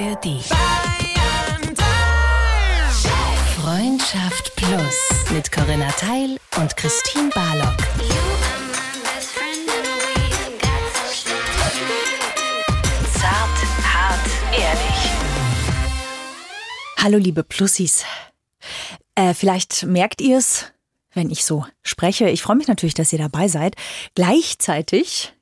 ARD. 0.00 0.40
Freundschaft 3.56 4.54
Plus 4.54 5.30
mit 5.32 5.50
Corinna 5.50 5.90
Teil 5.90 6.38
und 6.56 6.76
Christine 6.76 7.30
Barlock. 7.30 7.76
Zart, 13.14 13.58
hart, 13.92 14.30
ehrlich. 14.52 15.10
Hallo 16.98 17.18
liebe 17.18 17.42
Plussis. 17.42 18.04
Äh, 19.16 19.34
vielleicht 19.34 19.82
merkt 19.82 20.20
ihr 20.20 20.38
es, 20.38 20.66
wenn 21.12 21.28
ich 21.28 21.44
so 21.44 21.66
spreche. 21.82 22.28
Ich 22.28 22.42
freue 22.42 22.56
mich 22.56 22.68
natürlich, 22.68 22.94
dass 22.94 23.12
ihr 23.12 23.18
dabei 23.18 23.48
seid. 23.48 23.74
Gleichzeitig, 24.14 25.32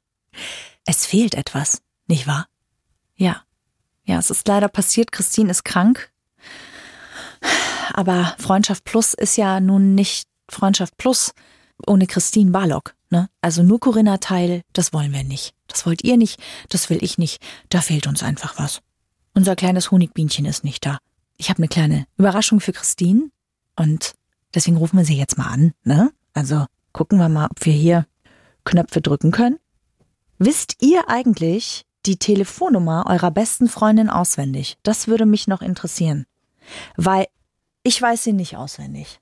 es 0.87 1.05
fehlt 1.05 1.35
etwas, 1.35 1.83
nicht 2.07 2.27
wahr? 2.27 2.49
Ja. 3.17 3.46
Ja, 4.07 4.19
es 4.19 4.31
ist 4.31 4.47
leider 4.49 4.69
passiert. 4.69 5.13
Christine 5.13 5.51
ist 5.51 5.65
krank. 5.65 6.11
Aber 7.93 8.35
Freundschaft 8.39 8.85
Plus 8.85 9.15
ist 9.15 9.37
ja 9.37 9.61
nun 9.61 9.95
nicht 9.95 10.29
Freundschaft 10.49 10.97
Plus 10.97 11.33
ohne 11.87 12.07
Christine 12.07 12.51
Barlock. 12.51 12.95
Ne? 13.11 13.29
Also 13.41 13.63
nur 13.63 13.81
Corinna 13.81 14.19
Teil, 14.19 14.63
das 14.73 14.93
wollen 14.93 15.13
wir 15.13 15.25
nicht. 15.25 15.55
Das 15.69 15.87
wollt 15.87 16.05
ihr 16.05 16.17
nicht, 16.17 16.41
das 16.69 16.91
will 16.91 17.03
ich 17.03 17.19
nicht. 17.19 17.41
Da 17.69 17.81
fehlt 17.81 18.07
uns 18.07 18.23
einfach 18.23 18.59
was. 18.59 18.81
Unser 19.35 19.57
kleines 19.57 19.91
Honigbienchen 19.91 20.47
ist 20.47 20.65
nicht 20.65 20.87
da. 20.87 20.99
Ich 21.37 21.51
habe 21.51 21.59
eine 21.59 21.69
kleine 21.69 22.07
Überraschung 22.17 22.61
für 22.61 22.73
Christine 22.73 23.31
und 23.77 24.15
deswegen 24.55 24.77
rufen 24.77 24.99
wir 24.99 25.05
sie 25.05 25.19
jetzt 25.19 25.37
mal 25.37 25.49
an. 25.49 25.73
Ne? 25.85 26.13
Also 26.33 26.67
gucken 26.93 27.19
wir 27.19 27.29
mal, 27.29 27.49
ob 27.51 27.65
wir 27.65 27.73
hier 27.73 28.07
Knöpfe 28.65 29.01
drücken 29.01 29.33
können. 29.33 29.59
Wisst 30.39 30.77
ihr 30.81 31.09
eigentlich 31.09 31.86
die 32.07 32.17
Telefonnummer 32.19 33.05
eurer 33.09 33.31
besten 33.31 33.69
Freundin 33.69 34.09
auswendig? 34.11 34.77
Das 34.83 35.09
würde 35.09 35.27
mich 35.27 35.49
noch 35.49 35.63
interessieren. 35.63 36.27
Weil 36.97 37.27
ich 37.83 38.01
weiß 38.01 38.25
sie 38.25 38.33
nicht 38.33 38.57
auswendig. 38.57 39.21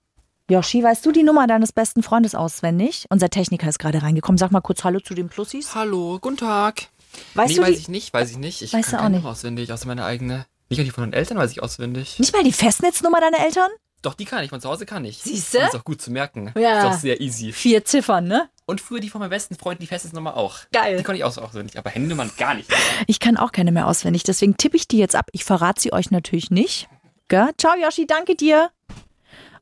Yoshi, 0.50 0.82
weißt 0.82 1.04
du 1.06 1.12
die 1.12 1.22
Nummer 1.22 1.46
deines 1.46 1.72
besten 1.72 2.02
Freundes 2.02 2.34
auswendig? 2.34 3.06
Unser 3.08 3.30
Techniker 3.30 3.68
ist 3.68 3.78
gerade 3.78 4.02
reingekommen. 4.02 4.36
Sag 4.36 4.50
mal 4.52 4.60
kurz 4.60 4.84
Hallo 4.84 5.00
zu 5.00 5.14
den 5.14 5.28
Plussis. 5.30 5.74
Hallo, 5.74 6.18
guten 6.20 6.36
Tag. 6.36 6.88
Weißt 7.34 7.50
nee, 7.50 7.56
du 7.56 7.62
weiß 7.62 7.74
die? 7.76 7.80
ich 7.80 7.88
nicht, 7.88 8.12
weiß 8.12 8.30
ich 8.30 8.38
nicht. 8.38 8.60
Ich 8.60 8.72
Weißt 8.74 8.88
du 8.88 8.90
kann 8.90 8.98
auch 8.98 9.02
keine 9.04 9.16
nicht? 9.16 9.24
noch 9.24 9.30
auswendig, 9.30 9.72
außer 9.72 9.86
meine 9.86 10.04
eigene. 10.04 10.46
Nicht 10.68 10.78
mal 10.78 10.84
die 10.84 10.90
von 10.90 11.04
den 11.04 11.12
Eltern 11.12 11.38
weiß 11.38 11.50
ich 11.50 11.62
auswendig. 11.62 12.18
Nicht 12.18 12.34
mal 12.34 12.44
die 12.44 12.52
Festnetznummer 12.52 13.20
deiner 13.20 13.44
Eltern? 13.44 13.70
Doch, 14.02 14.14
die 14.14 14.26
kann 14.26 14.44
ich, 14.44 14.50
von 14.50 14.60
zu 14.60 14.68
Hause 14.68 14.84
kann 14.84 15.04
ich. 15.06 15.18
Siehste? 15.18 15.60
Und 15.60 15.64
Ist 15.68 15.76
auch 15.76 15.84
gut 15.84 16.02
zu 16.02 16.10
merken. 16.10 16.52
Ja. 16.58 16.80
Ist 16.80 16.84
auch 16.84 17.00
sehr 17.00 17.20
easy. 17.22 17.52
Vier 17.52 17.84
Ziffern, 17.86 18.26
ne? 18.26 18.50
Und 18.66 18.80
früher 18.80 19.00
die 19.00 19.10
von 19.10 19.20
meinem 19.20 19.30
besten 19.30 19.56
Freund, 19.56 19.82
die 19.82 19.86
Festnetznummer 19.86 20.36
auch. 20.36 20.60
Geil. 20.72 20.96
Die 20.96 21.02
konnte 21.02 21.18
ich 21.18 21.24
auch 21.24 21.32
so 21.32 21.42
auswendig, 21.42 21.76
aber 21.78 21.90
Handynummern 21.90 22.30
gar 22.38 22.54
nicht. 22.54 22.70
Ich 23.06 23.20
kann 23.20 23.36
auch 23.36 23.52
keine 23.52 23.72
mehr 23.72 23.86
auswendig, 23.86 24.22
deswegen 24.22 24.56
tippe 24.56 24.76
ich 24.76 24.88
die 24.88 24.98
jetzt 24.98 25.14
ab. 25.16 25.28
Ich 25.32 25.44
verrate 25.44 25.80
sie 25.82 25.92
euch 25.92 26.10
natürlich 26.10 26.50
nicht. 26.50 26.88
Gell? 27.28 27.50
Ciao, 27.58 27.74
Yoshi, 27.76 28.06
danke 28.06 28.34
dir. 28.36 28.70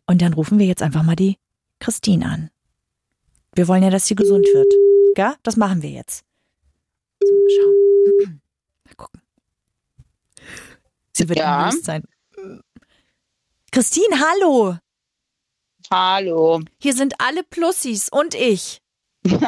Und 0.07 0.23
dann 0.23 0.35
rufen 0.35 0.59
wir 0.59 0.67
jetzt 0.67 0.83
einfach 0.83 1.03
mal 1.03 1.17
die 1.17 1.39
Christine 1.81 2.27
an. 2.27 2.51
Wir 3.55 3.67
wollen 3.67 3.83
ja, 3.83 3.91
dass 3.91 4.07
sie 4.07 4.15
gesund 4.15 4.47
wird. 4.55 4.73
Gell? 5.17 5.35
Das 5.43 5.57
machen 5.57 5.83
wir 5.83 5.91
jetzt. 5.91 6.25
So, 7.21 7.33
mal 7.33 7.51
schauen. 7.57 8.41
Mal 8.85 8.95
gucken. 8.95 9.21
Sie 11.13 11.29
wird 11.29 11.39
Ja. 11.39 11.65
im 11.65 11.71
Bewusstsein. 11.71 12.05
Christine, 13.73 14.21
hallo. 14.21 14.77
Hallo. 15.91 16.61
Hier 16.81 16.95
sind 16.95 17.15
alle 17.19 17.43
Plussis 17.43 18.09
und 18.09 18.35
ich. 18.35 18.81
Hm, 19.25 19.39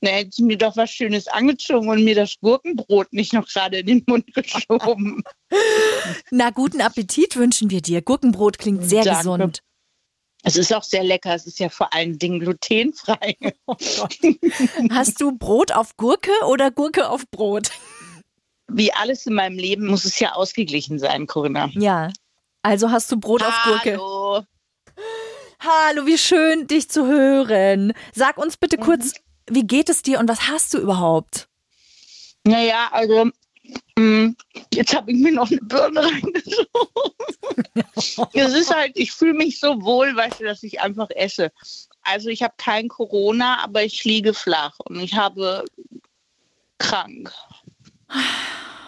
na, 0.00 0.10
hätte 0.10 0.30
sie 0.32 0.42
mir 0.42 0.58
doch 0.58 0.76
was 0.76 0.90
Schönes 0.90 1.28
angezogen 1.28 1.88
und 1.88 2.04
mir 2.04 2.14
das 2.14 2.34
Gurkenbrot 2.40 3.12
nicht 3.12 3.32
noch 3.32 3.46
gerade 3.46 3.78
in 3.78 3.86
den 3.86 4.04
Mund 4.06 4.26
geschoben. 4.34 5.22
Na, 6.30 6.50
guten 6.50 6.80
Appetit 6.80 7.36
wünschen 7.36 7.70
wir 7.70 7.80
dir. 7.80 8.02
Gurkenbrot 8.02 8.58
klingt 8.58 8.88
sehr 8.88 9.04
Danke. 9.04 9.18
gesund. 9.18 9.60
Es 10.44 10.56
ist 10.56 10.74
auch 10.74 10.82
sehr 10.82 11.04
lecker. 11.04 11.34
Es 11.34 11.46
ist 11.46 11.60
ja 11.60 11.68
vor 11.68 11.94
allen 11.94 12.18
Dingen 12.18 12.40
glutenfrei. 12.40 13.36
Oh. 13.66 13.76
Hast 14.90 15.20
du 15.20 15.32
Brot 15.32 15.72
auf 15.72 15.96
Gurke 15.96 16.32
oder 16.48 16.70
Gurke 16.70 17.08
auf 17.08 17.24
Brot? 17.30 17.70
Wie 18.68 18.92
alles 18.92 19.26
in 19.26 19.34
meinem 19.34 19.56
Leben 19.56 19.86
muss 19.86 20.04
es 20.04 20.18
ja 20.18 20.32
ausgeglichen 20.32 20.98
sein, 20.98 21.26
Corinna. 21.26 21.70
Ja. 21.74 22.10
Also 22.62 22.90
hast 22.90 23.10
du 23.10 23.18
Brot 23.18 23.42
auf 23.42 23.54
Gurke. 23.64 23.98
Hallo. 25.64 26.06
Wie 26.06 26.18
schön, 26.18 26.66
dich 26.66 26.90
zu 26.90 27.06
hören. 27.06 27.92
Sag 28.12 28.36
uns 28.36 28.56
bitte 28.56 28.78
kurz, 28.78 29.14
wie 29.48 29.64
geht 29.64 29.88
es 29.88 30.02
dir 30.02 30.18
und 30.18 30.28
was 30.28 30.48
hast 30.48 30.74
du 30.74 30.78
überhaupt? 30.78 31.48
Naja, 32.44 32.88
also 32.90 33.30
hm, 33.96 34.36
jetzt 34.74 34.94
habe 34.94 35.12
ich 35.12 35.18
mir 35.18 35.32
noch 35.32 35.50
eine 35.50 35.60
Birne 35.60 36.00
reingeschoben. 36.04 36.72
es 38.32 38.54
ist 38.54 38.74
halt, 38.74 38.92
ich 38.96 39.12
fühle 39.12 39.34
mich 39.34 39.60
so 39.60 39.80
wohl, 39.82 40.16
weißt 40.16 40.40
du, 40.40 40.44
dass 40.44 40.62
ich 40.64 40.80
einfach 40.80 41.08
esse. 41.10 41.52
Also 42.02 42.28
ich 42.28 42.42
habe 42.42 42.54
kein 42.56 42.88
Corona, 42.88 43.62
aber 43.62 43.84
ich 43.84 44.02
liege 44.04 44.34
flach 44.34 44.80
und 44.80 44.98
ich 44.98 45.14
habe 45.14 45.64
krank. 46.78 47.32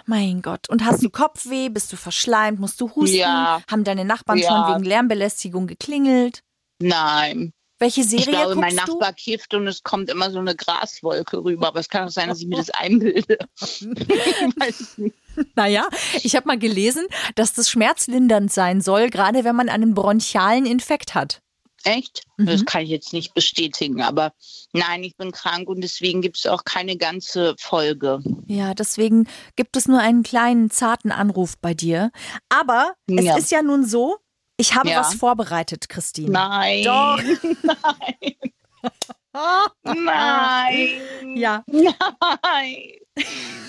Mein 0.06 0.42
Gott. 0.42 0.68
Und 0.68 0.84
hast 0.84 1.02
du 1.04 1.08
Kopfweh? 1.10 1.68
Bist 1.68 1.92
du 1.92 1.96
verschleimt? 1.96 2.58
Musst 2.58 2.80
du 2.80 2.90
husten? 2.94 3.16
Ja. 3.16 3.62
Haben 3.70 3.84
deine 3.84 4.04
Nachbarn 4.04 4.38
Ja. 4.38 4.48
schon 4.48 4.74
wegen 4.74 4.84
Lärmbelästigung 4.84 5.68
geklingelt? 5.68 6.42
Nein. 6.80 7.52
Welche 7.80 8.02
Ich 8.02 8.06
Serie 8.08 8.26
glaube, 8.26 8.54
mein 8.54 8.76
guckst 8.76 8.88
du? 8.88 8.92
Nachbar 8.92 9.12
kifft 9.12 9.52
und 9.52 9.66
es 9.66 9.82
kommt 9.82 10.08
immer 10.08 10.30
so 10.30 10.38
eine 10.38 10.54
Graswolke 10.54 11.38
rüber. 11.44 11.66
Aber 11.68 11.80
es 11.80 11.88
kann 11.88 12.06
auch 12.06 12.10
sein, 12.10 12.28
dass 12.28 12.40
ich 12.40 12.46
mir 12.46 12.56
das 12.56 12.70
einbilde. 12.70 13.36
ich 13.60 13.82
weiß 13.86 14.80
es 14.80 14.98
nicht. 14.98 15.16
Naja, 15.56 15.88
ich 16.22 16.36
habe 16.36 16.46
mal 16.46 16.58
gelesen, 16.58 17.04
dass 17.34 17.52
das 17.52 17.68
schmerzlindernd 17.68 18.52
sein 18.52 18.80
soll, 18.80 19.10
gerade 19.10 19.42
wenn 19.44 19.56
man 19.56 19.68
einen 19.68 19.92
bronchialen 19.94 20.64
Infekt 20.66 21.14
hat. 21.14 21.40
Echt? 21.82 22.22
Mhm. 22.38 22.46
Das 22.46 22.64
kann 22.64 22.82
ich 22.82 22.88
jetzt 22.90 23.12
nicht 23.12 23.34
bestätigen. 23.34 24.00
Aber 24.00 24.32
nein, 24.72 25.02
ich 25.02 25.16
bin 25.16 25.32
krank 25.32 25.68
und 25.68 25.80
deswegen 25.82 26.22
gibt 26.22 26.38
es 26.38 26.46
auch 26.46 26.64
keine 26.64 26.96
ganze 26.96 27.56
Folge. 27.58 28.20
Ja, 28.46 28.72
deswegen 28.72 29.28
gibt 29.56 29.76
es 29.76 29.86
nur 29.88 29.98
einen 29.98 30.22
kleinen, 30.22 30.70
zarten 30.70 31.10
Anruf 31.12 31.58
bei 31.60 31.74
dir. 31.74 32.10
Aber 32.48 32.94
es 33.06 33.24
Ja. 33.24 33.36
ist 33.36 33.50
ja 33.50 33.60
nun 33.60 33.84
so, 33.84 34.16
ich 34.56 34.74
habe 34.74 34.90
Ja. 34.90 35.00
was 35.00 35.14
vorbereitet, 35.14 35.88
Christine. 35.88 36.30
Nein. 36.30 36.84
Doch. 36.84 37.18
Nein. 39.84 41.36
Ja. 41.36 41.64
Nein. 41.66 42.76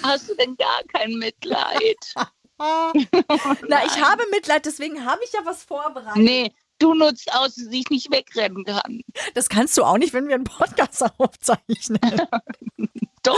Hast 0.03 0.29
du 0.29 0.35
denn 0.35 0.55
gar 0.57 0.83
kein 0.93 1.13
Mitleid? 1.13 2.13
Na, 2.57 3.85
ich 3.85 4.01
habe 4.01 4.23
Mitleid, 4.31 4.65
deswegen 4.65 5.05
habe 5.05 5.21
ich 5.25 5.33
ja 5.33 5.39
was 5.43 5.63
vorbereitet. 5.63 6.21
Nee, 6.21 6.53
du 6.79 6.93
nutzt 6.93 7.33
aus, 7.33 7.55
dass 7.55 7.67
ich 7.71 7.89
nicht 7.89 8.11
wegrennen 8.11 8.63
kann. 8.63 9.01
Das 9.33 9.49
kannst 9.49 9.77
du 9.77 9.83
auch 9.83 9.97
nicht, 9.97 10.13
wenn 10.13 10.27
wir 10.27 10.35
einen 10.35 10.45
Podcast 10.45 11.03
aufzeichnen. 11.17 11.99
Doch, 13.23 13.37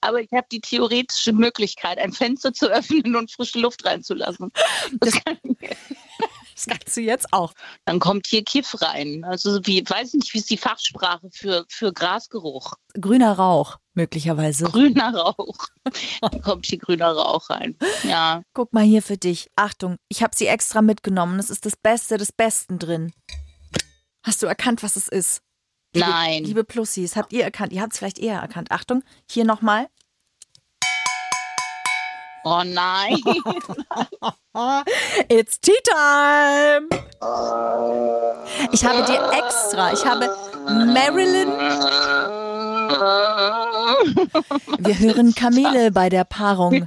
aber 0.00 0.20
ich 0.20 0.30
habe 0.32 0.46
die 0.50 0.60
theoretische 0.60 1.32
Möglichkeit, 1.32 1.98
ein 1.98 2.12
Fenster 2.12 2.52
zu 2.54 2.68
öffnen 2.68 3.16
und 3.16 3.32
frische 3.32 3.58
Luft 3.58 3.84
reinzulassen. 3.84 4.52
Das 5.00 5.12
kann 5.24 5.38
ich. 5.42 5.56
Das 6.54 6.66
kannst 6.66 6.96
du 6.96 7.00
jetzt 7.00 7.32
auch. 7.32 7.52
Dann 7.84 7.98
kommt 7.98 8.26
hier 8.26 8.44
Kiff 8.44 8.80
rein. 8.80 9.24
Also 9.24 9.60
wie, 9.64 9.84
weiß 9.88 10.14
nicht, 10.14 10.32
wie 10.34 10.38
ist 10.38 10.50
die 10.50 10.56
Fachsprache 10.56 11.28
für, 11.32 11.64
für 11.68 11.92
Grasgeruch? 11.92 12.74
Grüner 13.00 13.32
Rauch, 13.32 13.78
möglicherweise. 13.94 14.64
Grüner 14.64 15.14
Rauch. 15.14 15.68
Dann 16.20 16.42
kommt 16.42 16.66
hier 16.66 16.78
grüner 16.78 17.12
Rauch 17.12 17.50
rein. 17.50 17.76
Ja. 18.04 18.42
Guck 18.52 18.72
mal 18.72 18.84
hier 18.84 19.02
für 19.02 19.16
dich. 19.16 19.50
Achtung, 19.56 19.96
ich 20.08 20.22
habe 20.22 20.34
sie 20.36 20.46
extra 20.46 20.82
mitgenommen. 20.82 21.38
Es 21.38 21.50
ist 21.50 21.66
das 21.66 21.76
Beste 21.76 22.16
des 22.16 22.32
Besten 22.32 22.78
drin. 22.78 23.12
Hast 24.22 24.42
du 24.42 24.46
erkannt, 24.46 24.82
was 24.82 24.96
es 24.96 25.08
ist? 25.08 25.42
Liebe, 25.94 26.08
Nein. 26.08 26.44
Liebe 26.44 26.64
Plussis, 26.64 27.14
habt 27.14 27.32
ihr 27.32 27.44
erkannt? 27.44 27.72
Ihr 27.72 27.82
habt 27.82 27.92
es 27.92 27.98
vielleicht 27.98 28.18
eher 28.18 28.40
erkannt. 28.40 28.70
Achtung, 28.72 29.04
hier 29.30 29.44
nochmal. 29.44 29.88
Oh 32.44 32.62
nein. 32.64 33.16
It's 35.28 35.60
Tea 35.60 35.72
Time! 35.82 36.88
Ich 38.72 38.84
habe 38.84 39.04
dir 39.06 39.30
extra, 39.32 39.92
ich 39.92 40.04
habe 40.04 40.28
Marilyn, 40.66 41.48
wir 44.78 44.98
hören 44.98 45.34
Kamele 45.34 45.90
bei 45.90 46.08
der 46.08 46.24
Paarung 46.24 46.86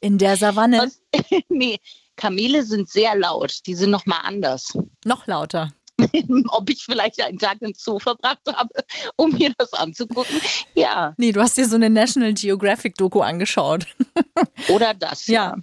in 0.00 0.18
der 0.18 0.36
Savanne. 0.36 0.90
Nee, 1.48 1.78
Kamele 2.16 2.62
sind 2.62 2.88
sehr 2.88 3.16
laut. 3.16 3.66
Die 3.66 3.74
sind 3.74 3.90
nochmal 3.90 4.20
anders. 4.24 4.72
Noch 5.04 5.26
lauter. 5.26 5.70
Ob 6.48 6.70
ich 6.70 6.84
vielleicht 6.84 7.22
einen 7.22 7.38
Tag 7.38 7.58
im 7.60 7.72
Zoo 7.76 7.98
verbracht 7.98 8.40
habe, 8.46 8.68
um 9.16 9.32
mir 9.32 9.52
das 9.58 9.72
anzugucken? 9.72 10.40
Ja. 10.74 11.14
Nee, 11.16 11.32
du 11.32 11.40
hast 11.40 11.56
dir 11.56 11.66
so 11.66 11.76
eine 11.76 11.90
National 11.90 12.34
Geographic 12.34 12.94
Doku 12.96 13.20
angeschaut. 13.20 13.86
Oder 14.68 14.94
das. 14.94 15.26
Ja. 15.26 15.56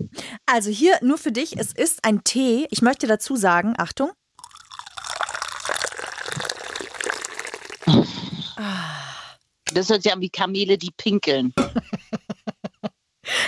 Also 0.45 0.69
hier 0.69 0.97
nur 1.01 1.17
für 1.17 1.31
dich, 1.31 1.57
es 1.57 1.71
ist 1.71 2.03
ein 2.03 2.23
Tee. 2.23 2.67
Ich 2.69 2.81
möchte 2.81 3.07
dazu 3.07 3.35
sagen, 3.35 3.73
Achtung. 3.77 4.11
Das 9.73 9.89
ist 9.89 10.05
ja 10.05 10.19
wie 10.19 10.29
Kamele, 10.29 10.77
die 10.77 10.91
pinkeln. 10.95 11.53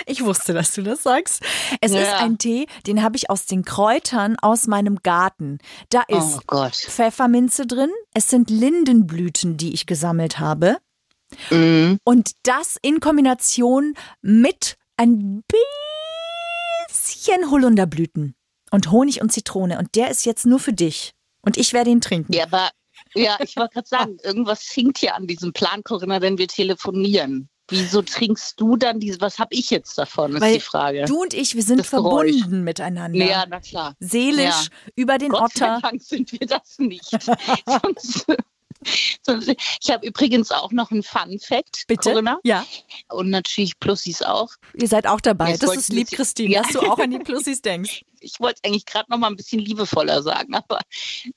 Ich 0.06 0.24
wusste, 0.24 0.52
dass 0.54 0.72
du 0.72 0.82
das 0.82 1.02
sagst. 1.02 1.42
Es 1.80 1.92
Ja. 1.92 2.00
ist 2.00 2.12
ein 2.14 2.38
Tee, 2.38 2.66
den 2.86 3.02
habe 3.02 3.16
ich 3.16 3.30
aus 3.30 3.46
den 3.46 3.64
Kräutern 3.64 4.36
aus 4.40 4.66
meinem 4.66 4.96
Garten. 5.02 5.58
Da 5.90 6.02
Oh 6.08 6.16
ist 6.16 6.46
Gott. 6.46 6.74
Pfefferminze 6.74 7.66
drin, 7.66 7.90
es 8.14 8.28
sind 8.28 8.50
Lindenblüten, 8.50 9.56
die 9.56 9.72
ich 9.74 9.86
gesammelt 9.86 10.38
habe. 10.38 10.78
Mhm. 11.50 11.98
Und 12.04 12.32
das 12.42 12.78
in 12.82 13.00
Kombination 13.00 13.94
mit 14.22 14.76
ein 14.96 15.42
bisschen 16.88 17.50
Holunderblüten 17.50 18.34
und 18.70 18.90
Honig 18.90 19.20
und 19.20 19.32
Zitrone. 19.32 19.78
Und 19.78 19.94
der 19.94 20.10
ist 20.10 20.24
jetzt 20.24 20.46
nur 20.46 20.58
für 20.58 20.72
dich. 20.72 21.12
Und 21.42 21.56
ich 21.56 21.72
werde 21.72 21.90
ihn 21.90 22.00
trinken. 22.00 22.32
Ja, 22.32 22.44
aber 22.44 22.70
ja, 23.14 23.38
ich 23.42 23.56
wollte 23.56 23.74
gerade 23.74 23.88
sagen, 23.88 24.16
irgendwas 24.22 24.62
hinkt 24.62 24.98
hier 24.98 25.14
an 25.14 25.26
diesem 25.26 25.52
Plan, 25.52 25.82
Corinna, 25.84 26.20
wenn 26.20 26.36
wir 26.38 26.48
telefonieren. 26.48 27.48
Wieso 27.70 28.02
trinkst 28.02 28.60
du 28.60 28.76
dann 28.76 28.98
diese? 29.00 29.20
Was 29.20 29.38
habe 29.38 29.54
ich 29.54 29.70
jetzt 29.70 29.98
davon, 29.98 30.34
ist 30.34 30.40
Weil 30.40 30.54
die 30.54 30.60
Frage. 30.60 31.04
Du 31.06 31.20
und 31.22 31.34
ich, 31.34 31.54
wir 31.54 31.62
sind 31.62 31.78
Das 31.80 31.90
Geräusch. 31.90 32.32
verbunden 32.38 32.64
miteinander. 32.64 33.24
ja, 33.24 33.44
na 33.48 33.60
klar. 33.60 33.94
Seelisch 34.00 34.44
Ja. 34.70 34.90
über 34.96 35.18
den 35.18 35.30
Gott 35.30 35.52
sei 35.54 35.66
Otter. 35.66 35.80
Dank 35.82 36.02
sind 36.02 36.32
wir 36.32 36.46
das 36.46 36.78
nicht. 36.78 37.10
sonst, 37.66 38.26
ich 39.26 39.90
habe 39.90 40.06
übrigens 40.06 40.50
auch 40.50 40.72
noch 40.72 40.90
einen 40.90 41.02
Fun 41.02 41.38
Fact, 41.38 41.84
Bitte? 41.86 42.10
Corinna. 42.12 42.38
Ja, 42.44 42.66
Und 43.08 43.30
natürlich 43.30 43.78
Plussis 43.78 44.22
auch. 44.22 44.48
ihr 44.74 44.88
seid 44.88 45.06
auch 45.06 45.20
dabei. 45.20 45.50
Jetzt 45.50 45.62
das 45.62 45.76
ist 45.76 45.92
lieb, 45.92 46.10
Christine, 46.10 46.50
Ja. 46.54 46.62
dass 46.62 46.72
du 46.72 46.80
auch 46.80 46.98
an 46.98 47.10
die 47.10 47.18
Plussis 47.18 47.62
denkst. 47.62 48.04
Ich 48.20 48.40
wollte 48.40 48.58
eigentlich 48.64 48.84
gerade 48.84 49.08
noch 49.12 49.18
mal 49.18 49.28
ein 49.28 49.36
bisschen 49.36 49.60
liebevoller 49.60 50.24
sagen, 50.24 50.52
aber 50.52 50.80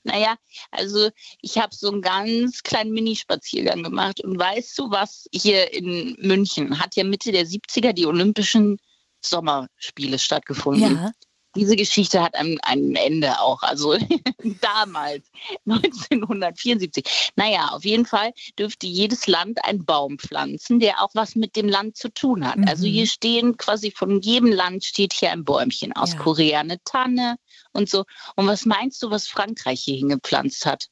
naja, 0.02 0.34
also 0.72 1.10
ich 1.40 1.56
habe 1.58 1.72
so 1.72 1.88
einen 1.92 2.02
ganz 2.02 2.64
kleinen 2.64 2.90
Minispaziergang 2.90 3.84
gemacht. 3.84 4.20
Und 4.20 4.36
weißt 4.36 4.76
du 4.80 4.90
was? 4.90 5.28
Hier 5.32 5.72
in 5.72 6.16
München 6.18 6.80
hat 6.80 6.96
ja 6.96 7.04
Mitte 7.04 7.30
der 7.30 7.46
70er 7.46 7.92
die 7.92 8.04
Olympischen 8.04 8.78
Sommerspiele 9.24 10.18
stattgefunden. 10.18 10.96
Ja. 10.96 11.12
Diese 11.54 11.76
Geschichte 11.76 12.22
hat 12.22 12.34
ein, 12.34 12.58
ein 12.62 12.94
Ende 12.96 13.38
auch, 13.40 13.62
also 13.62 13.96
damals, 14.60 15.30
1974. 15.66 17.32
Naja, 17.36 17.68
auf 17.72 17.84
jeden 17.84 18.06
Fall 18.06 18.32
dürfte 18.58 18.86
jedes 18.86 19.26
Land 19.26 19.64
einen 19.64 19.84
Baum 19.84 20.18
pflanzen, 20.18 20.80
der 20.80 21.02
auch 21.02 21.10
was 21.14 21.34
mit 21.34 21.56
dem 21.56 21.68
Land 21.68 21.96
zu 21.96 22.08
tun 22.12 22.46
hat. 22.46 22.56
Mhm. 22.56 22.68
Also 22.68 22.86
hier 22.86 23.06
stehen 23.06 23.56
quasi 23.56 23.90
von 23.90 24.20
jedem 24.20 24.50
Land 24.50 24.84
steht 24.84 25.12
hier 25.12 25.30
ein 25.30 25.44
Bäumchen. 25.44 25.92
Aus 25.92 26.12
Ja. 26.12 26.18
Korea 26.18 26.60
eine 26.60 26.82
Tanne 26.84 27.36
und 27.72 27.88
so. 27.90 28.04
Und 28.36 28.46
was 28.46 28.64
meinst 28.64 29.02
du, 29.02 29.10
was 29.10 29.28
Frankreich 29.28 29.82
hier 29.82 29.96
hingepflanzt 29.96 30.64
hat? 30.66 30.88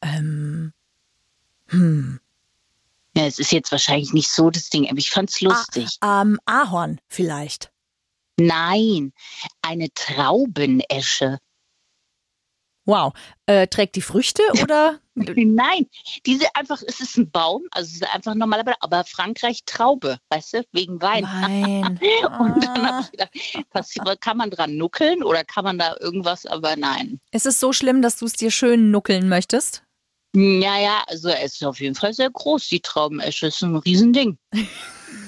Ähm. 0.00 0.72
Hm. 1.68 2.20
Ja, 3.16 3.26
es 3.26 3.38
ist 3.38 3.50
jetzt 3.50 3.72
wahrscheinlich 3.72 4.12
nicht 4.12 4.30
so 4.30 4.50
das 4.50 4.68
Ding, 4.68 4.88
aber 4.88 4.98
ich 4.98 5.10
fand's 5.10 5.40
lustig. 5.40 5.96
Ähm, 6.04 6.38
Ahorn 6.44 7.00
vielleicht. 7.08 7.70
Nein, 8.38 9.12
eine 9.62 9.88
Traubenesche. 9.94 11.38
Wow. 12.88 13.14
Äh, 13.46 13.66
trägt 13.66 13.96
die 13.96 14.02
Früchte 14.02 14.42
oder? 14.62 15.00
Nein, 15.14 15.86
diese 16.26 16.46
einfach, 16.54 16.82
es 16.86 17.00
ist 17.00 17.16
ein 17.16 17.30
Baum, 17.30 17.62
also 17.70 17.86
es 17.88 17.94
ist 17.94 18.14
einfach 18.14 18.34
normal, 18.34 18.60
aber- 18.60 18.76
aber 18.80 19.02
Frankreich 19.04 19.64
Traube, 19.64 20.18
weißt 20.28 20.52
du, 20.54 20.64
wegen 20.72 21.00
Wein. 21.00 21.22
Nein. 21.24 21.98
Und 22.38 22.62
dann 22.62 22.84
Ah. 22.84 22.92
habe 22.92 23.02
ich 23.02 23.10
gedacht, 23.12 23.66
was, 23.72 23.94
kann 24.20 24.36
man 24.36 24.50
dran 24.50 24.76
nuckeln 24.76 25.22
oder 25.24 25.42
kann 25.42 25.64
man 25.64 25.78
da 25.78 25.96
irgendwas, 26.00 26.44
aber 26.46 26.76
nein. 26.76 27.18
Ist 27.32 27.46
es 27.46 27.58
so 27.58 27.72
schlimm, 27.72 28.02
dass 28.02 28.18
du 28.18 28.26
es 28.26 28.34
dir 28.34 28.50
schön 28.50 28.90
nuckeln 28.90 29.28
möchtest? 29.28 29.82
Ja, 30.34 30.78
ja, 30.78 31.02
also 31.06 31.30
es 31.30 31.54
ist 31.54 31.64
auf 31.64 31.80
jeden 31.80 31.94
Fall 31.94 32.12
sehr 32.12 32.30
groß, 32.30 32.68
die 32.68 32.80
Traubenesche, 32.80 33.46
ist 33.46 33.62
ein 33.62 33.74
Riesending. 33.76 34.36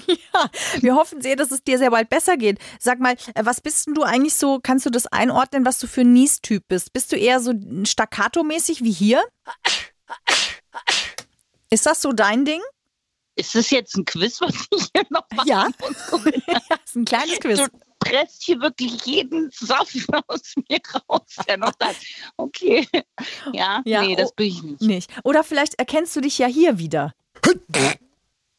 Ja, 0.35 0.51
wir 0.81 0.95
hoffen 0.95 1.21
sehr, 1.21 1.37
dass 1.37 1.51
es 1.51 1.63
dir 1.63 1.79
sehr 1.79 1.91
bald 1.91 2.09
besser 2.09 2.37
geht. 2.37 2.59
Sag 2.81 2.99
mal, 2.99 3.15
äh, 3.35 3.45
was 3.45 3.61
bist 3.61 3.87
denn 3.87 3.95
du 3.95 4.03
eigentlich 4.03 4.35
so, 4.35 4.59
kannst 4.63 4.87
du 4.87 4.91
das 4.91 5.07
einordnen, 5.07 5.65
was 5.65 5.79
du 5.79 5.87
für 5.87 6.01
ein 6.01 6.13
Niestyp 6.13 6.67
bist? 6.69 6.93
Bist 6.93 7.13
du 7.13 7.17
eher 7.17 7.41
so 7.41 7.53
staccato-mäßig 7.85 8.83
wie 8.83 8.93
hier? 8.93 9.23
Ist 11.71 11.87
das 11.87 12.01
so 12.01 12.13
dein 12.13 12.45
Ding? 12.45 12.61
Ist 13.35 13.55
das 13.55 13.71
jetzt 13.71 13.97
ein 13.97 14.05
Quiz, 14.05 14.41
was 14.41 14.55
ich 14.73 14.89
hier 14.93 15.05
noch 15.11 15.27
mache? 15.31 15.49
Ja. 15.49 15.69
Ja, 16.47 16.77
ist 16.85 16.97
ein 16.97 17.05
kleines 17.05 17.39
Quiz. 17.39 17.59
Du 17.59 17.69
presst 18.01 18.43
hier 18.43 18.61
wirklich 18.61 19.05
jeden 19.05 19.51
Saft 19.51 19.95
aus 20.27 20.55
mir 20.69 20.81
raus, 21.09 21.37
der 21.47 21.59
noch 21.59 21.73
da 21.79 21.91
ist. 21.91 22.05
Okay. 22.37 22.89
Ja, 23.53 23.83
Ja, 23.85 24.03
nee, 24.03 24.17
das 24.17 24.31
oh. 24.31 24.35
bin 24.37 24.47
ich 24.47 24.63
nicht. 24.63 24.81
Nicht. 24.81 25.11
Oder 25.25 25.45
vielleicht 25.45 25.75
erkennst 25.75 26.17
du 26.17 26.21
dich 26.21 26.39
ja 26.39 26.47
hier 26.47 26.79
wieder. 26.79 27.15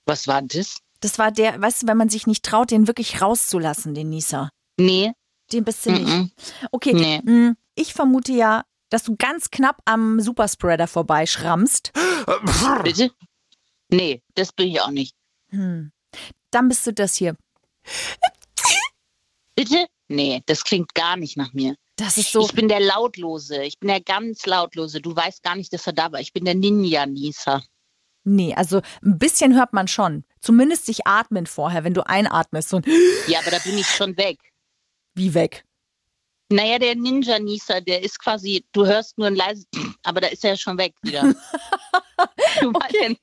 Was 0.06 0.28
war 0.28 0.42
das? 0.42 0.78
Das 1.01 1.18
war 1.18 1.31
der, 1.31 1.62
weißt 1.62 1.84
du, 1.84 1.88
wenn 1.88 1.98
man 1.98 2.10
sich 2.10 2.28
nicht 2.28 2.44
traut, 2.44 2.72
den 2.72 2.88
wirklich 2.88 3.22
rauszulassen, 3.22 3.94
den 3.94 4.10
Nieser. 4.10 4.50
Nee, 4.78 5.12
Den 5.51 5.63
bist 5.63 5.86
du 5.86 5.92
nicht. 5.92 6.34
Okay, 6.72 6.94
Nee. 6.94 7.22
mh, 7.24 7.56
ich 7.75 7.94
vermute 7.94 8.34
ja, 8.34 8.63
dass 8.90 9.04
du 9.04 9.16
ganz 9.18 9.50
knapp 9.51 9.81
am 9.86 10.19
Superspreader 10.19 10.88
vorbeischrammst. 10.88 11.92
bitte? 12.84 13.12
Nee, 13.90 14.22
das 14.36 14.51
bin 14.51 14.68
ich 14.69 14.81
auch 14.81 14.92
nicht. 14.92 15.16
Hm. 15.50 15.92
Dann 16.51 16.68
bist 16.68 16.86
du 16.86 16.94
das 16.94 17.16
hier. 17.16 17.36
Bitte? 19.56 19.88
Nee, 20.07 20.42
das 20.45 20.63
klingt 20.63 20.94
gar 20.95 21.18
nicht 21.18 21.38
nach 21.38 21.54
mir. 21.54 21.75
Das 21.95 22.18
ist 22.18 22.31
so. 22.31 22.45
Ich 22.45 22.54
bin 22.54 22.68
der 22.69 22.80
Lautlose. 22.80 23.63
Ich 23.63 23.78
bin 23.80 23.90
der 23.90 24.02
ganz 24.02 24.45
Lautlose. 24.45 25.02
Du 25.02 25.16
weißt 25.16 25.44
gar 25.44 25.56
nicht, 25.56 25.72
dass 25.74 25.86
er 25.86 25.94
da 25.94 26.12
war. 26.12 26.19
Ich 26.19 26.31
bin 26.34 26.45
der 26.45 26.56
Ninja-Nieser. 26.56 27.63
Nee, 28.30 28.54
also 28.54 28.81
ein 29.04 29.18
bisschen 29.18 29.56
hört 29.56 29.74
man 29.74 29.88
schon. 29.88 30.24
Zumindest 30.40 30.86
sich 30.86 31.08
atmen 31.08 31.48
vorher, 31.48 31.84
wenn 31.84 31.96
du 31.96 32.06
einatmest. 32.06 32.70
So 32.70 32.80
Ja, 33.28 33.40
aber 33.40 33.50
da 33.50 33.58
bin 33.60 33.78
ich 33.78 33.88
schon 33.88 34.16
weg. 34.18 34.38
wie 35.16 35.34
weg. 35.34 35.66
Naja, 36.52 36.80
der 36.80 36.96
Ninja-Nieser, 36.96 37.81
der 37.81 38.04
ist 38.04 38.20
quasi, 38.20 38.66
du 38.72 38.86
hörst 38.86 39.18
nur 39.18 39.28
ein 39.28 39.36
leises, 39.36 39.68
aber 40.04 40.22
da 40.22 40.28
ist 40.28 40.44
er 40.46 40.58
schon 40.58 40.78
weg 40.78 40.94
wieder. 41.02 41.22
denn, 43.02 43.18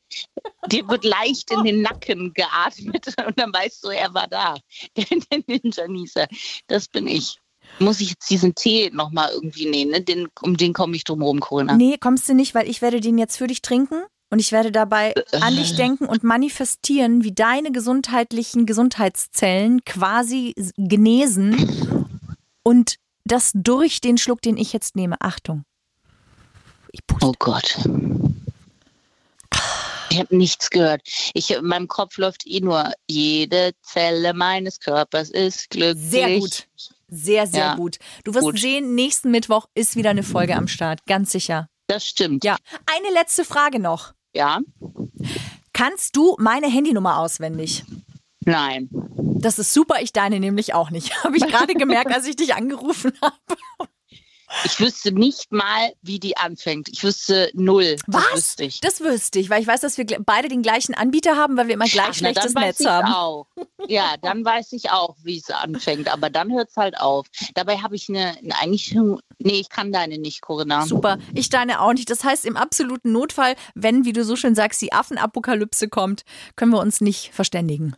dir 0.66 0.88
wird 0.88 1.04
leicht 1.04 1.50
in 1.50 1.64
den 1.64 1.82
Nacken 1.82 2.32
geatmet 2.34 3.06
und 3.26 3.38
dann 3.38 3.52
weißt 3.52 3.84
du, 3.84 3.88
er 3.88 4.12
war 4.12 4.26
da. 4.28 4.56
Der, 4.96 5.04
der 5.04 5.42
Ninja-Nieser, 5.46 6.26
das 6.66 6.88
bin 6.88 7.06
ich. 7.06 7.38
Muss 7.78 8.00
ich 8.00 8.10
jetzt 8.10 8.30
diesen 8.30 8.54
Tee 8.54 8.90
nochmal 8.92 9.30
irgendwie 9.32 9.68
nehmen? 9.68 9.90
Ne? 9.92 10.00
Den, 10.00 10.28
um 10.40 10.56
den 10.56 10.72
komme 10.72 10.94
ich 10.96 11.04
drum 11.04 11.22
rum, 11.22 11.40
Corinna. 11.40 11.74
Nee, 11.74 11.96
kommst 11.98 12.28
du 12.28 12.34
nicht, 12.34 12.54
weil 12.54 12.68
ich 12.68 12.80
werde 12.80 13.00
den 13.00 13.18
jetzt 13.18 13.36
für 13.36 13.48
dich 13.48 13.62
trinken 13.62 14.04
und 14.30 14.38
ich 14.40 14.52
werde 14.52 14.72
dabei 14.72 15.14
an 15.40 15.54
dich 15.56 15.76
denken 15.76 16.06
und 16.06 16.24
manifestieren, 16.24 17.22
wie 17.24 17.32
deine 17.32 17.70
gesundheitlichen 17.72 18.66
Gesundheitszellen 18.66 19.84
quasi 19.84 20.54
genesen 20.76 22.06
und 22.62 22.96
das 23.24 23.52
durch 23.54 24.00
den 24.00 24.18
Schluck, 24.18 24.42
den 24.42 24.56
ich 24.56 24.72
jetzt 24.72 24.96
nehme. 24.96 25.16
Achtung. 25.20 25.64
Oh 27.22 27.32
Gott. 27.38 27.76
Ich 30.10 30.18
habe 30.20 30.36
nichts 30.36 30.70
gehört. 30.70 31.02
Ich, 31.34 31.50
in 31.50 31.64
meinem 31.66 31.88
Kopf 31.88 32.16
läuft 32.16 32.46
eh 32.46 32.60
nur, 32.60 32.92
jede 33.08 33.72
Zelle 33.82 34.32
meines 34.32 34.80
Körpers 34.80 35.30
ist 35.30 35.70
glücklich. 35.70 36.10
Sehr 36.10 36.38
gut. 36.38 36.66
Sehr, 37.08 37.46
sehr 37.46 37.60
Ja, 37.60 37.74
gut. 37.74 37.98
Du 38.24 38.34
wirst 38.34 38.44
gut. 38.44 38.58
sehen, 38.58 38.94
nächsten 38.94 39.30
Mittwoch 39.30 39.66
ist 39.74 39.94
wieder 39.94 40.10
eine 40.10 40.22
Folge 40.22 40.56
am 40.56 40.68
Start. 40.68 41.04
Ganz 41.06 41.32
sicher. 41.32 41.68
Das 41.86 42.06
stimmt. 42.06 42.44
Ja. 42.44 42.56
Eine 42.86 43.12
letzte 43.12 43.44
Frage 43.44 43.78
noch. 43.78 44.12
Ja? 44.36 44.60
Kannst 45.72 46.16
du 46.16 46.36
meine 46.38 46.68
Handynummer 46.68 47.18
auswendig? 47.18 47.84
Nein. 48.44 48.88
Das 49.18 49.58
ist 49.58 49.72
super, 49.72 49.96
ich 50.00 50.12
deine 50.12 50.40
nämlich 50.40 50.74
auch 50.74 50.90
nicht. 50.90 51.12
Habe 51.24 51.36
ich 51.36 51.46
gerade 51.46 51.74
gemerkt, 51.74 52.10
als 52.14 52.26
ich 52.26 52.36
dich 52.36 52.54
angerufen 52.54 53.12
habe. 53.20 53.36
Ich 54.64 54.78
wüsste 54.78 55.12
nicht 55.12 55.50
mal, 55.52 55.92
wie 56.02 56.20
die 56.20 56.36
anfängt. 56.36 56.88
Ich 56.88 57.02
wüsste 57.02 57.50
null. 57.54 57.96
Das 58.06 58.24
Was? 58.24 58.34
wüsste 58.34 58.64
ich. 58.64 58.80
Das 58.80 59.00
wüsste 59.00 59.38
ich, 59.38 59.50
weil 59.50 59.60
ich 59.60 59.66
weiß, 59.66 59.80
dass 59.80 59.98
wir 59.98 60.06
beide 60.20 60.48
den 60.48 60.62
gleichen 60.62 60.94
Anbieter 60.94 61.36
haben, 61.36 61.56
weil 61.56 61.66
wir 61.66 61.74
immer 61.74 61.86
gleich 61.86 62.04
Ach, 62.04 62.08
na, 62.08 62.14
schlechtes 62.14 62.52
dann 62.52 62.62
weiß 62.62 62.68
Netz 62.68 62.80
ich 62.80 62.86
haben. 62.86 63.12
Auch. 63.12 63.46
Ja, 63.88 64.14
dann 64.22 64.44
weiß 64.44 64.72
ich 64.72 64.90
auch, 64.90 65.16
wie 65.22 65.38
es 65.38 65.50
anfängt. 65.50 66.12
Aber 66.12 66.30
dann 66.30 66.52
hört 66.52 66.70
es 66.70 66.76
halt 66.76 66.98
auf. 66.98 67.26
Dabei 67.54 67.78
habe 67.78 67.96
ich 67.96 68.08
eine, 68.08 68.36
eigentlich, 68.60 68.96
nee, 69.38 69.60
ich 69.60 69.68
kann 69.68 69.92
deine 69.92 70.18
nicht, 70.18 70.40
Corinna. 70.40 70.86
Super, 70.86 71.18
ich 71.34 71.48
deine 71.48 71.80
auch 71.80 71.92
nicht. 71.92 72.10
Das 72.10 72.24
heißt, 72.24 72.44
im 72.44 72.56
absoluten 72.56 73.12
Notfall, 73.12 73.56
wenn, 73.74 74.04
wie 74.04 74.12
du 74.12 74.24
so 74.24 74.36
schön 74.36 74.54
sagst, 74.54 74.80
die 74.82 74.92
Affenapokalypse 74.92 75.88
kommt, 75.88 76.22
können 76.54 76.72
wir 76.72 76.80
uns 76.80 77.00
nicht 77.00 77.32
verständigen. 77.34 77.96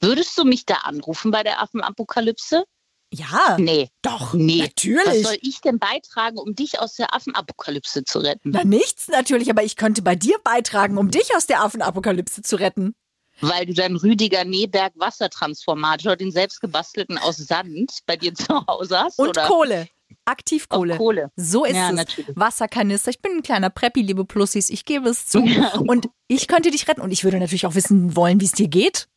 Würdest 0.00 0.38
du 0.38 0.44
mich 0.44 0.64
da 0.64 0.74
anrufen 0.76 1.30
bei 1.30 1.42
der 1.42 1.60
Affenapokalypse? 1.60 2.64
Ja, 3.12 3.56
Nee. 3.58 3.90
doch, 4.02 4.34
Nee. 4.34 4.60
Was 4.60 4.68
natürlich. 4.68 5.26
soll 5.26 5.36
ich 5.40 5.60
denn 5.60 5.78
beitragen, 5.78 6.38
um 6.38 6.54
dich 6.54 6.78
aus 6.78 6.94
der 6.94 7.12
Affenapokalypse 7.14 8.04
zu 8.04 8.20
retten? 8.20 8.50
Na, 8.52 8.62
nichts 8.64 9.08
natürlich, 9.08 9.50
aber 9.50 9.64
ich 9.64 9.76
könnte 9.76 10.02
bei 10.02 10.14
dir 10.14 10.36
beitragen, 10.44 10.96
um 10.96 11.10
dich 11.10 11.34
aus 11.36 11.46
der 11.46 11.62
Affenapokalypse 11.64 12.42
zu 12.42 12.56
retten. 12.56 12.94
Weil 13.40 13.66
du 13.66 13.72
deinen 13.74 13.96
Rüdiger 13.96 14.44
Neberg 14.44 14.92
Wassertransformator, 14.96 16.14
den 16.16 16.30
selbstgebastelten 16.30 17.18
aus 17.18 17.36
Sand, 17.38 17.90
bei 18.06 18.16
dir 18.16 18.34
zu 18.34 18.66
Hause 18.66 18.98
hast? 19.00 19.18
Und 19.18 19.30
oder? 19.30 19.46
Kohle. 19.46 19.88
Aktivkohle. 20.24 20.96
Kohle. 20.96 21.30
So 21.36 21.64
ist 21.64 21.74
Ja, 21.76 21.88
es. 21.90 21.96
natürlich. 21.96 22.36
Wasserkanister. 22.36 23.10
Ich 23.10 23.20
bin 23.20 23.32
ein 23.38 23.42
kleiner 23.42 23.70
Preppi, 23.70 24.02
liebe 24.02 24.24
Plussis. 24.24 24.70
Ich 24.70 24.84
gebe 24.84 25.08
es 25.08 25.26
zu. 25.26 25.38
Und 25.86 26.08
ich 26.28 26.46
könnte 26.48 26.70
dich 26.70 26.86
retten. 26.88 27.00
Und 27.00 27.10
ich 27.12 27.24
würde 27.24 27.38
natürlich 27.38 27.66
auch 27.66 27.74
wissen 27.74 28.14
wollen, 28.14 28.40
wie 28.40 28.44
es 28.44 28.52
dir 28.52 28.68
geht. 28.68 29.08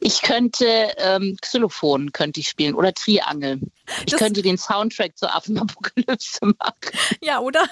Ich 0.00 0.22
könnte 0.22 0.66
ähm, 0.98 1.36
Xylophon 1.40 2.12
könnte 2.12 2.40
ich 2.40 2.48
spielen 2.48 2.74
oder 2.74 2.92
Triangel. 2.92 3.60
Ich 4.00 4.12
Das- 4.12 4.18
könnte 4.18 4.42
den 4.42 4.58
Soundtrack 4.58 5.16
zur 5.16 5.34
Affenapokalypse 5.34 6.38
machen. 6.58 6.98
Ja, 7.22 7.40
oder? 7.40 7.64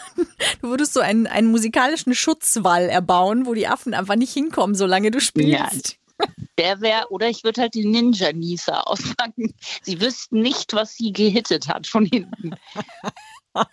Du 0.62 0.68
würdest 0.70 0.92
so 0.94 1.00
einen, 1.00 1.26
einen 1.26 1.48
musikalischen 1.50 2.14
Schutzwall 2.14 2.88
erbauen, 2.88 3.46
wo 3.46 3.54
die 3.54 3.66
Affen 3.68 3.94
einfach 3.94 4.16
nicht 4.16 4.32
hinkommen, 4.32 4.74
solange 4.74 5.10
du 5.10 5.20
spielst. 5.20 5.96
Der 6.58 6.80
wäre, 6.82 7.08
oder 7.10 7.28
ich 7.28 7.44
würde 7.44 7.62
halt 7.62 7.74
die 7.74 7.86
Ninja 7.86 8.32
Nisa 8.32 8.80
auspacken. 8.80 9.54
Sie 9.82 10.00
wüssten 10.02 10.40
nicht, 10.42 10.74
was 10.74 10.94
sie 10.94 11.12
gehittet 11.12 11.68
hat 11.68 11.86
von 11.86 12.04
hinten. 12.04 12.54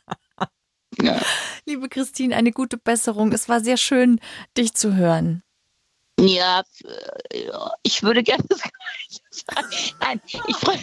ja. 1.02 1.20
Liebe 1.66 1.90
Christine, 1.90 2.36
eine 2.36 2.52
gute 2.52 2.78
Besserung. 2.78 3.32
Es 3.34 3.50
war 3.50 3.60
sehr 3.62 3.78
schön, 3.78 4.20
dich 4.58 4.74
zu 4.74 4.96
hören. 4.96 5.44
Ja, 6.20 6.64
äh, 7.30 7.50
ich 7.84 8.02
würde 8.04 8.24
gerne 8.24 8.44
das 8.50 8.62
Gleiche 8.62 9.22
sagen. 9.32 9.68
Nein, 10.02 10.22
ich 10.48 10.56
freue 10.58 10.80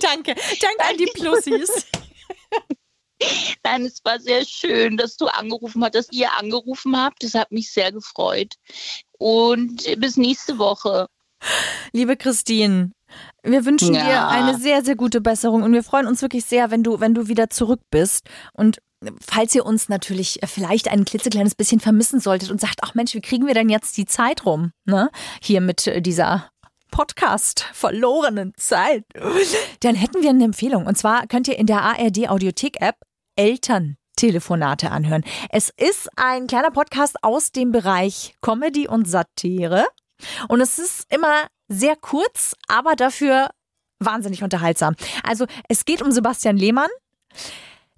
Danke. 0.00 0.34
Danke 0.34 0.84
an 0.88 0.96
die 0.98 1.10
Plussis. 1.14 1.86
Nein, 3.64 3.84
es 3.84 4.04
war 4.04 4.18
sehr 4.20 4.44
schön, 4.44 4.96
dass 4.96 5.16
du 5.16 5.26
angerufen 5.26 5.82
hast, 5.84 5.94
dass 5.94 6.10
ihr 6.12 6.32
angerufen 6.36 6.96
habt. 6.96 7.22
Das 7.22 7.34
hat 7.34 7.52
mich 7.52 7.72
sehr 7.72 7.92
gefreut. 7.92 8.54
Und 9.18 9.84
bis 10.00 10.16
nächste 10.16 10.58
Woche. 10.58 11.06
Liebe 11.92 12.16
Christine, 12.16 12.92
wir 13.42 13.64
wünschen 13.64 13.94
Ja. 13.94 14.04
dir 14.04 14.28
eine 14.28 14.58
sehr, 14.58 14.84
sehr 14.84 14.96
gute 14.96 15.20
Besserung 15.20 15.62
und 15.62 15.72
wir 15.72 15.82
freuen 15.82 16.06
uns 16.06 16.22
wirklich 16.22 16.44
sehr, 16.44 16.70
wenn 16.70 16.82
du, 16.82 17.00
wenn 17.00 17.14
du 17.14 17.28
wieder 17.28 17.50
zurück 17.50 17.80
bist. 17.90 18.28
Und 18.52 18.80
falls 19.20 19.54
ihr 19.54 19.64
uns 19.64 19.88
natürlich 19.88 20.40
vielleicht 20.44 20.88
ein 20.88 21.04
klitzekleines 21.04 21.54
bisschen 21.54 21.80
vermissen 21.80 22.20
solltet 22.20 22.50
und 22.50 22.60
sagt, 22.60 22.80
ach 22.82 22.94
Mensch, 22.94 23.14
wie 23.14 23.20
kriegen 23.20 23.46
wir 23.46 23.54
denn 23.54 23.68
jetzt 23.68 23.96
die 23.96 24.06
Zeit 24.06 24.46
rum? 24.46 24.72
Ne? 24.84 25.10
Hier 25.40 25.60
mit 25.60 25.86
äh, 25.86 26.00
dieser 26.00 26.50
Podcast 26.90 27.66
verlorenen 27.72 28.52
Zeit. 28.56 29.04
Dann 29.80 29.94
hätten 29.94 30.22
wir 30.22 30.30
eine 30.30 30.44
Empfehlung. 30.44 30.86
Und 30.86 30.96
zwar 30.96 31.26
könnt 31.26 31.48
ihr 31.48 31.58
in 31.58 31.66
der 31.66 31.82
ARD 31.82 32.28
Audiothek 32.28 32.80
App 32.80 32.96
Elterntelefonate 33.36 34.90
anhören. 34.90 35.24
Es 35.50 35.70
ist 35.70 36.08
ein 36.16 36.46
kleiner 36.46 36.70
Podcast 36.70 37.16
aus 37.22 37.50
dem 37.50 37.72
Bereich 37.72 38.34
Comedy 38.42 38.86
und 38.86 39.08
Satire. 39.08 39.86
Und 40.48 40.60
es 40.60 40.78
ist 40.78 41.12
immer 41.12 41.46
sehr 41.68 41.96
kurz, 41.96 42.54
aber 42.68 42.94
dafür 42.94 43.48
wahnsinnig 43.98 44.42
unterhaltsam. 44.42 44.94
Also 45.22 45.46
es 45.68 45.84
geht 45.84 46.02
um 46.02 46.12
Sebastian 46.12 46.56
Lehmann. 46.56 46.90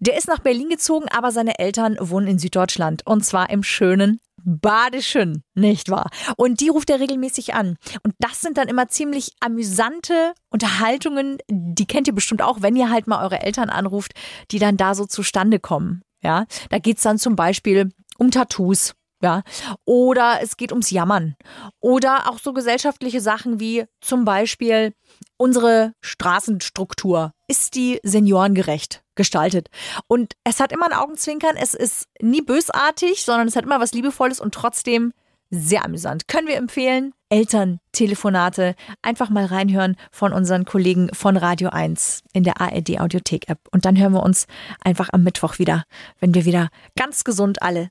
Der 0.05 0.19
ist 0.19 0.29
nach 0.29 0.41
Berlin 0.41 0.69
gezogen, 0.69 1.07
aber 1.09 1.33
seine 1.33 1.59
Eltern 1.59 1.97
wohnen 1.99 2.27
in 2.27 2.39
Süddeutschland. 2.39 3.07
Und 3.07 3.25
zwar 3.25 3.49
im 3.49 3.63
schönen 3.63 4.21
Badischen, 4.45 5.45
nicht 5.55 5.89
wahr? 5.89 6.11
Und 6.37 6.61
die 6.61 6.69
ruft 6.69 6.91
er 6.91 7.01
regelmäßig 7.01 7.55
an. 7.55 7.79
Und 8.03 8.13
das 8.19 8.43
sind 8.43 8.59
dann 8.59 8.69
immer 8.69 8.89
ziemlich 8.89 9.33
amüsante 9.41 10.35
Unterhaltungen. 10.51 11.39
Die 11.49 11.87
kennt 11.87 12.07
ihr 12.07 12.15
bestimmt 12.15 12.43
auch, 12.43 12.61
wenn 12.61 12.77
ihr 12.77 12.91
halt 12.91 13.07
mal 13.07 13.23
eure 13.25 13.41
Eltern 13.41 13.71
anruft, 13.71 14.13
die 14.51 14.59
dann 14.59 14.77
da 14.77 14.95
so 14.95 15.07
zustande 15.07 15.59
kommen. 15.59 16.03
Ja, 16.23 16.45
da 16.69 16.79
geht's 16.79 17.03
dann 17.03 17.19
zum 17.19 17.35
Beispiel 17.35 17.91
um 18.19 18.31
Tattoos. 18.31 18.95
Ja, 19.23 19.43
oder 19.85 20.41
es 20.43 20.57
geht 20.57 20.73
ums 20.73 20.91
Jammern. 20.91 21.35
Oder 21.81 22.31
auch 22.31 22.39
so 22.39 22.53
gesellschaftliche 22.53 23.21
Sachen 23.21 23.59
wie 23.59 23.85
zum 24.01 24.25
Beispiel 24.25 24.93
unsere 25.37 25.93
Straßenstruktur. 26.03 27.33
Ist 27.49 27.75
die 27.75 28.01
seniorengerecht 28.03 29.03
gestaltet? 29.15 29.69
Und 30.09 30.35
es 30.45 30.61
hat 30.61 30.73
immer 30.73 30.87
ein 30.87 30.99
Augenzwinkern. 30.99 31.57
Es 31.57 31.75
ist 31.75 32.07
nie 32.21 32.43
bösartig, 32.43 33.25
sondern 33.25 33.49
es 33.49 33.57
hat 33.57 33.65
immer 33.65 33.81
was 33.81 33.93
Liebevolles 33.93 34.41
und 34.41 34.55
trotzdem 34.55 35.13
sehr 35.51 35.85
amüsant. 35.85 36.29
Können 36.29 36.49
wir 36.49 36.57
empfehlen. 36.57 37.13
Elterntelefonate. 37.29 38.75
Einfach 39.03 39.31
mal 39.31 39.45
reinhören 39.47 39.97
von 40.11 40.33
unseren 40.33 40.65
Kollegen 40.65 41.11
von 41.13 41.37
Radio 41.37 41.71
1 41.71 42.23
in 42.33 42.45
der 42.45 42.61
ARD 42.61 43.01
Audiothek 43.01 43.49
App. 43.49 43.61
Und 43.71 43.85
dann 43.85 43.99
hören 43.99 44.13
wir 44.13 44.23
uns 44.23 44.47
einfach 44.81 45.09
am 45.13 45.23
Mittwoch 45.23 45.59
wieder, 45.59 45.85
wenn 46.21 46.35
wir 46.35 46.45
wieder 46.45 46.69
ganz 46.97 47.25
gesund 47.25 47.63
alle 47.63 47.91